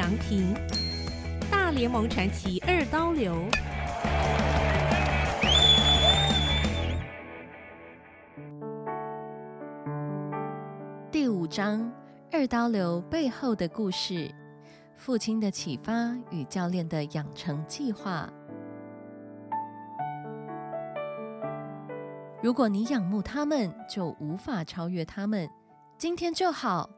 [0.00, 0.54] 祥平，
[1.50, 3.36] 大联盟传奇二刀流。
[11.12, 11.92] 第五章：
[12.32, 14.34] 二刀流背后的故事，
[14.96, 18.26] 父亲的启发与教练的养成计划。
[22.42, 25.46] 如果你仰慕他们，就无法超越他们。
[25.98, 26.88] 今天就好，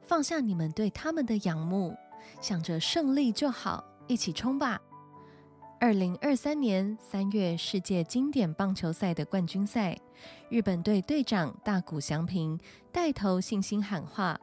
[0.00, 1.94] 放下你们对他们的仰慕，
[2.40, 4.80] 想着胜利就好，一起冲吧！
[5.80, 9.96] 二零二三年三月世界经典棒球赛的冠军赛，
[10.48, 12.58] 日本队队长大谷翔平
[12.90, 14.40] 带头信心喊话，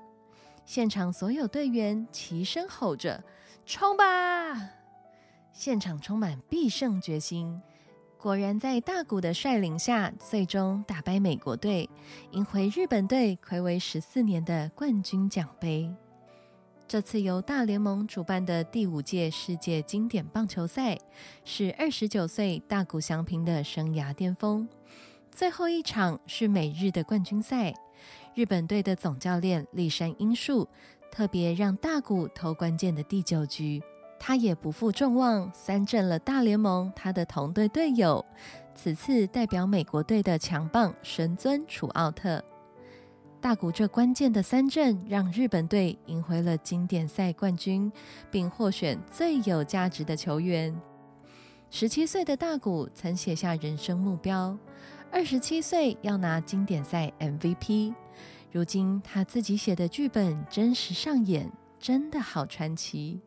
[0.65, 3.21] 现场所有队员齐声吼着
[3.65, 4.71] ：“冲吧！”
[5.51, 7.61] 现场充满必胜决心。
[8.17, 11.89] 果然，在大谷的率领下，最终打败美国队，
[12.31, 15.93] 赢回日本队暌违十四年的冠军奖杯。
[16.87, 20.95] 这次由大联盟主办的第五届世界经典棒球赛，
[21.43, 24.67] 是二十九岁大谷翔平的生涯巅峰。
[25.31, 27.73] 最后一场是美日的冠军赛，
[28.35, 30.67] 日本队的总教练立山英树
[31.11, 33.81] 特别让大谷投关键的第九局。
[34.19, 38.23] 他也不负众望，三振了大联盟他的同队队友。
[38.75, 42.43] 此次代表美国队的强棒神尊楚奥特，
[43.45, 47.91] 大谷这关键的三振让日本队赢回了经典赛冠军，
[48.31, 50.75] 并获选最有价值的球员。
[51.69, 54.57] 十七岁的大谷曾写下人生目标，
[55.11, 57.93] 二十七岁要拿经典赛 MVP。
[58.51, 63.21] 如今他自己写的剧本真实上演，真的好传奇。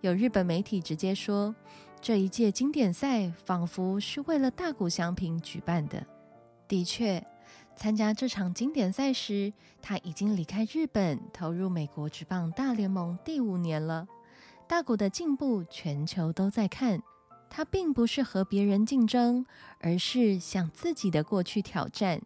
[0.00, 1.52] 有日本媒体直接说，
[2.00, 6.06] 这一届经典赛仿佛是为了大谷翔平举办的。
[6.68, 7.20] 的确，
[7.76, 14.06] 参加这场经典赛时，他已经离开日本，投入美国职棒大联盟第五年了。
[14.68, 17.02] 大谷的进步，全球都在看。
[17.50, 19.44] 他并不是和别人竞争，
[19.80, 22.22] 而是向自己的过去挑战。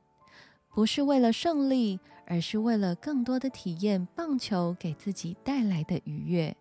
[0.72, 6.54] 不是为了胜利，而是为了更多的体验棒球给自己带来的愉悦。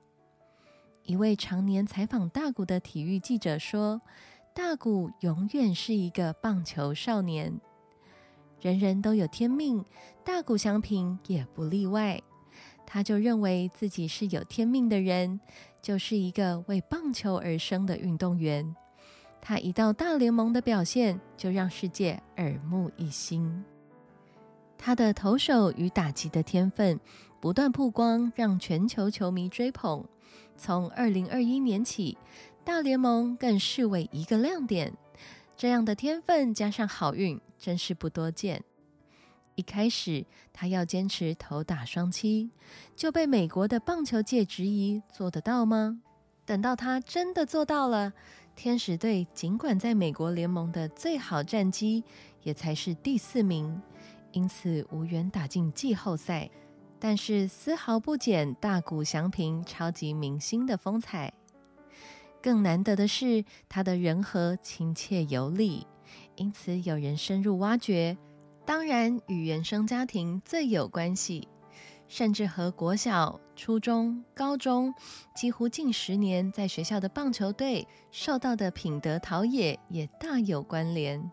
[1.03, 4.01] 一位常年采访大谷的体育记者说
[4.55, 7.59] ：“大谷永远是一个棒球少年，
[8.65, 9.85] 人人都有天命，
[10.23, 12.19] 大谷翔平也不例外。
[12.83, 15.39] 他就认为自己是有天命的人，
[15.83, 18.75] 就是一个为棒球而生的运动员。
[19.39, 23.63] 他一到大联盟的表现，就让世界耳目一新。
[24.79, 26.99] 他的投手与打击的天分
[27.39, 30.03] 不断曝光，让全球球迷追捧。”
[30.57, 32.17] 从二零二一年起，
[32.63, 34.91] 大联盟更视为一个亮点。
[35.57, 38.63] 这样的天分加上好运，真是不多见。
[39.55, 42.51] 一开始他要坚持投打双七，
[42.95, 46.01] 就被美国的棒球界质疑做得到吗？
[46.45, 48.11] 等到他真的做到了，
[48.55, 52.03] 天使队尽管在美国联盟的最好战绩
[52.43, 53.81] 也才是第四名，
[54.33, 56.49] 因此无缘打进季后赛。
[56.99, 61.31] 但是丝毫不减大谷翔平超级明星的风采。
[62.45, 65.87] 更难得的是，他的人和亲切有礼，
[66.35, 68.15] 因此有人深入挖掘。
[68.67, 71.47] 当然，与原生家庭最有关系，
[72.07, 74.93] 甚至和国小、初中、高中
[75.35, 81.31] 几乎近十年在学校的棒球队受到的品德陶冶也大有关联。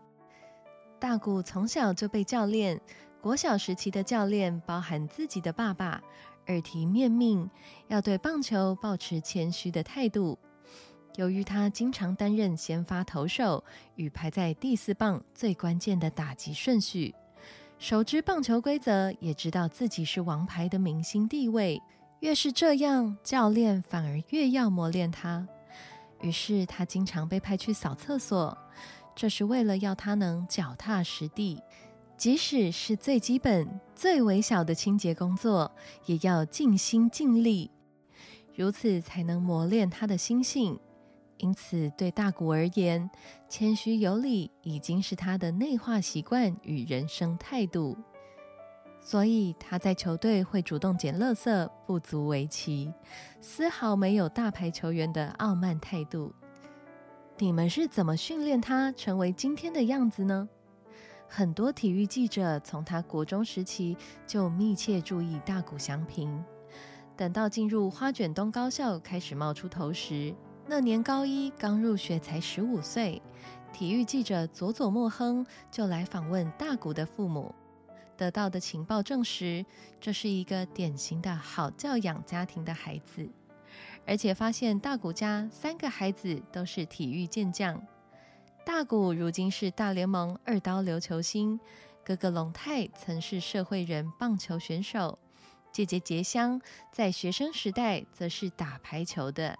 [0.99, 2.81] 大谷从小就被教练。
[3.21, 6.01] 国小时期的教练包含自己的爸爸，
[6.47, 7.47] 耳提面命
[7.87, 10.39] 要对棒球保持谦虚的态度。
[11.15, 13.63] 由于他经常担任先发投手
[13.95, 17.13] 与排在第四棒最关键的打击顺序，
[17.77, 21.81] 熟知棒球规则，也知道自己是王牌的明星地位。
[22.21, 25.47] 越是这样，教练反而越要磨练他。
[26.21, 28.57] 于是他经常被派去扫厕所，
[29.13, 31.61] 这是为了要他能脚踏实地。
[32.15, 35.69] 即使是最基本、最微小的清洁工作，
[36.05, 37.69] 也要尽心尽力，
[38.55, 40.79] 如此才能磨练他的心性。
[41.43, 43.09] 因此，对大谷而言，
[43.49, 47.97] 谦虚有礼已经是他的内化习惯与人生态度。
[49.01, 52.93] 所以，他在球队会主动捡垃圾，不足为奇，
[53.41, 56.33] 丝毫没有大牌球员的傲慢态度。
[57.37, 60.47] 你们是怎么训练他成为今天的样子呢？
[61.27, 66.41] 很多体育记者从他国中时期就密切注意大谷翔平，
[67.17, 70.33] 等到进入花卷东高校开始冒出头时，
[70.65, 73.21] 那年高一刚入学才十五岁，
[73.73, 77.53] 体育记者佐佐木亨就来访问大谷的父母。
[78.15, 79.65] 得到的情报证实，
[79.99, 83.29] 这是一个典型的好教养家庭的孩子，
[84.05, 87.81] 而且发现大谷家三个孩子都是体育健将。
[88.65, 91.59] 大谷如今是大联盟二刀流球星，
[92.05, 95.19] 哥哥龙太曾是社会人棒球选手，
[95.73, 96.61] 姐姐杰香
[96.91, 99.59] 在学生时代则是打排球的。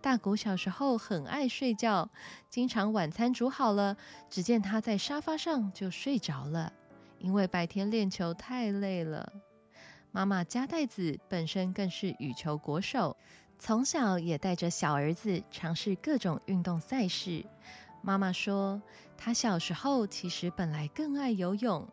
[0.00, 2.08] 大谷小时候很爱睡觉，
[2.48, 3.96] 经常晚餐煮好了，
[4.30, 6.72] 只见他在沙发上就睡着了，
[7.18, 9.32] 因为白天练球太累了。
[10.12, 13.16] 妈妈加代子本身更是羽球国手，
[13.58, 17.44] 从小也带着小儿子尝试各种运动赛事。
[18.00, 18.80] 妈妈说，
[19.16, 21.86] 他小时候其实本来更爱游泳，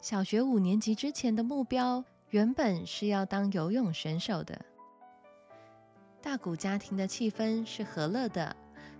[0.00, 4.64] 小学五年级之前的目标原本是要当游泳选手的。
[6.22, 8.54] 大谷家庭的气氛是和乐的，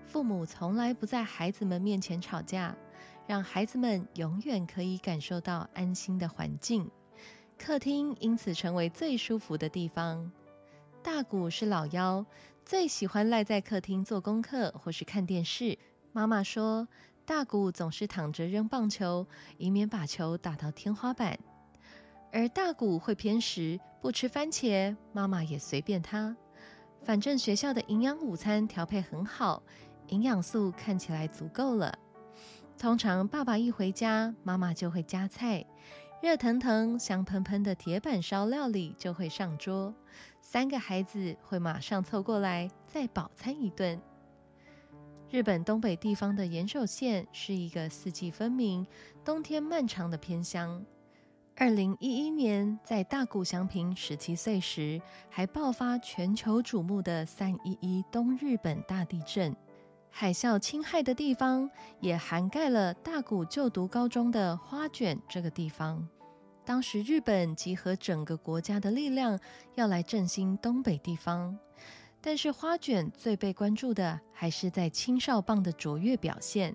[0.04, 2.74] 父母从来不在孩子们面前吵架，
[3.26, 6.90] 让孩子们永远可以感受到安心的环境。
[7.58, 10.32] 客厅因此成为最舒服的地方。
[11.02, 12.24] 大谷是老幺，
[12.64, 15.76] 最喜欢赖在客厅做功课或是看电视。
[16.12, 16.88] 妈妈说，
[17.26, 19.26] 大谷总是躺着扔棒球，
[19.58, 21.38] 以免把球打到天花板。
[22.32, 26.34] 而大谷会偏食，不吃番茄，妈妈也随便他。
[27.02, 29.62] 反正学校的营养午餐调配很好，
[30.08, 31.98] 营养素看起来足够了。
[32.78, 35.64] 通常爸爸一回家，妈妈就会夹菜，
[36.22, 39.94] 热腾腾、香喷喷的铁板烧料理就会上桌，
[40.40, 44.00] 三个孩子会马上凑过来再饱餐一顿。
[45.30, 48.86] 日本东北地方的岩手县是一个四季分明、
[49.24, 50.84] 冬天漫长的偏乡。
[51.56, 59.54] 二零一一年，在大谷祥平十七岁时，还爆发全球瞩目的三一一东日本大地震，
[60.10, 61.70] 海啸侵害的地方
[62.00, 66.08] 也涵盖了大谷就读高中的花卷这个地方。
[66.64, 69.38] 当时日本集合整个国家的力量，
[69.74, 71.58] 要来振兴东北地方，
[72.22, 76.74] 但是花卷最被关注的还是在青少棒的卓越表现。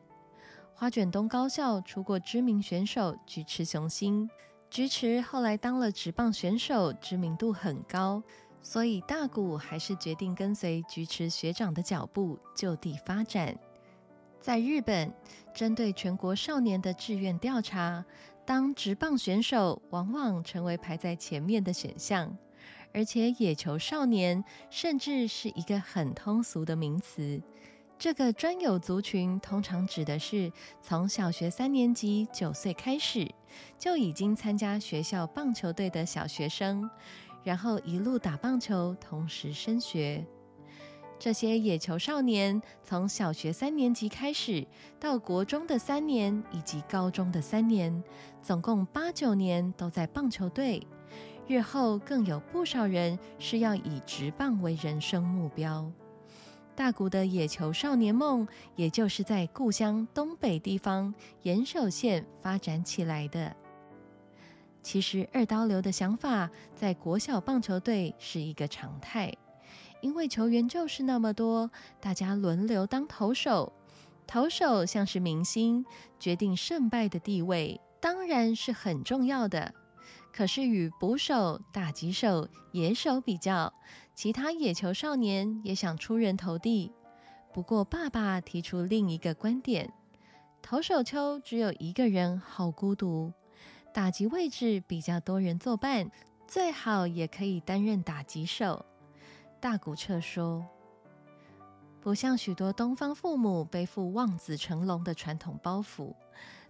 [0.76, 4.30] 花卷东高校出过知名选手菊池雄星。
[4.76, 8.22] 菊池后来当了职棒选手，知名度很高，
[8.62, 13.58] 所以大谷还是决定跟随菊池学长的脚步就地发展。
[14.42, 15.14] 在日本，
[15.54, 18.04] 针对全国少年的志愿调查，
[18.46, 22.38] 当职棒选手往往成为排在前面的选项，
[22.94, 27.42] 而且野球少年甚至是一个很通俗的名词。
[27.98, 30.52] 这个专有族群通常指的是
[30.82, 33.28] 从小学三年级九岁开始
[33.80, 36.88] 就已经参加学校棒球队的小学生，
[37.44, 40.26] 然后一路打棒球，同时升学。
[41.18, 44.68] 这些野球少年从小学三年级开始
[45.00, 48.04] 到国中的三年以及高中的三年，
[48.42, 50.86] 总共八九年都在棒球队。
[51.48, 55.90] 日后更有不少人是要以职棒为人生目标。
[56.76, 58.46] 大谷的野球少年梦，
[58.76, 61.14] 也就是在故乡东北地方
[61.44, 63.56] 岩手县发展起来的。
[64.84, 69.34] 其实二刀流的想法，在国小棒球队是一个常态，
[70.02, 73.72] 因为球员就是那么多，大家轮流当投手，
[74.28, 75.86] 投手像是明星，
[76.20, 79.74] 决定胜败的地位当然是很重要的。
[80.32, 83.74] 可是与捕手、打击手、野手比较，
[84.16, 86.92] 其他野球少年也想出人头地。
[87.54, 89.92] 不过爸爸提出另一个观点：
[90.62, 93.34] 投手丘只有一个人，好孤独；
[93.94, 96.10] 打击位置比较多人作伴，
[96.48, 98.86] 最好也可以担任打击手。
[99.60, 100.66] 大谷彻说
[102.00, 106.14] ：“不像许多东方父母背负望子成龙的传统包袱。”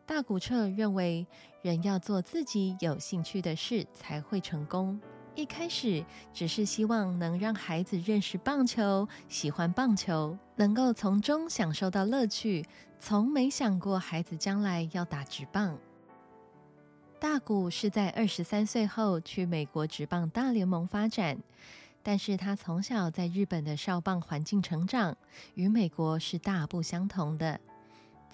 [0.08, 1.28] 大谷彻认为，
[1.62, 5.00] 人要做自己有兴趣的事才会成功。
[5.36, 12.66] 一开始只是希望能让孩子认识棒球，喜欢棒球，能够从中享受到乐趣，
[13.00, 15.78] 从没想过孩子将来要打直棒。
[17.20, 21.38] 大谷是在二十三岁后去美国职棒大联盟发展，
[22.02, 25.18] 但是他从小在日本的少棒环境成长，
[25.56, 27.60] 与美国是大不相同的。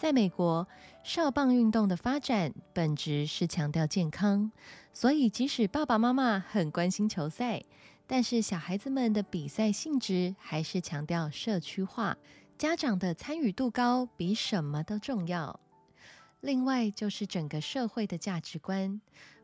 [0.01, 0.67] 在美国，
[1.03, 4.51] 少棒运动的发展本质是强调健康，
[4.91, 7.61] 所以即使爸爸妈妈很关心球赛，
[8.07, 12.17] 但是小孩子们的比赛性质还是强调社区化，
[12.57, 15.59] 家长的参与度高比什么都重要。
[16.39, 18.99] 另外就是整个社会的价值观，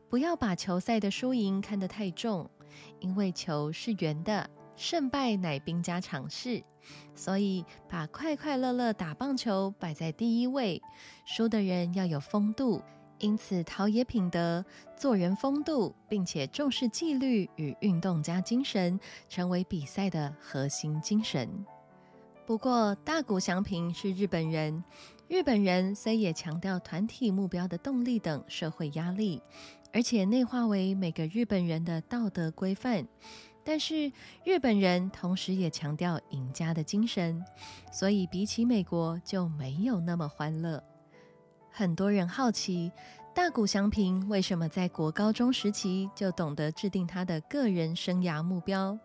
[0.08, 2.50] 不要把球赛的输赢看得太重，
[2.98, 4.50] 因为球是圆的。
[4.78, 6.62] 胜败乃兵家常事，
[7.16, 10.80] 所以把快快乐乐打棒球摆在第一位。
[11.26, 12.80] 输的人要有风度，
[13.18, 14.64] 因此陶冶品德、
[14.96, 21.66] 做人风度，并且重视纪律与运动家精神，成为比赛的核心精神。
[22.46, 24.82] 不过，大谷翔平是日本人，
[25.26, 29.42] 日本人虽也强调团体目标的动力等社会压力，
[29.92, 33.06] 而且内化为每个日本人的道德规范，
[33.68, 34.10] 但是
[34.44, 37.44] 日本人同时也强调赢家的精神，
[37.92, 40.82] 所以比起美国就没有那么欢乐。
[41.70, 42.90] 很多人好奇，
[43.34, 48.98] 大谷翔平为什么在国高中时期就懂得制定他的个人生涯目标？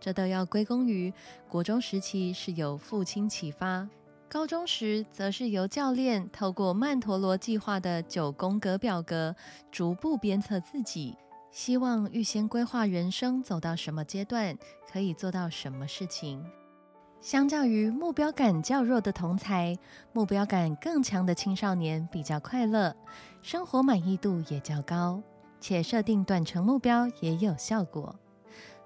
[0.00, 1.12] 这都要归功于
[1.46, 3.86] 国中时期是由父亲启发，
[4.30, 9.36] 高中时则是由教练透过曼陀罗计划的九宫格表格，
[9.70, 11.14] 逐步鞭策自己，
[11.50, 14.56] 希望预先规划人生走到什么阶段，
[14.90, 16.44] 可以做到什么事情。
[17.20, 19.76] 相较于目标感较弱的同才，
[20.12, 22.96] 目标感更强的青少年比较快乐，
[23.42, 25.22] 生活满意度也较高，
[25.60, 28.16] 且设定短程目标也有效果。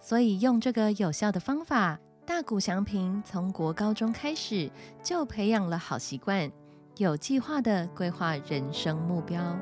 [0.00, 4.68] 所以用这个有效的方法，大谷祥平从国高中开始
[5.02, 6.50] 就培养了好习惯，
[6.96, 9.56] 有计划的规划人生目标。